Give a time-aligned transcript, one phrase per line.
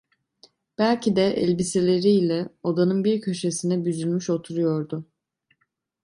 [0.77, 5.05] Belki de elbiseleri ile odanın bir köşesine büzülmüş oturuyordu.